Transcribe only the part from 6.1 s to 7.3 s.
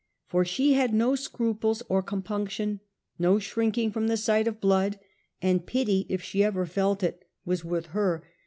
she ever felt it,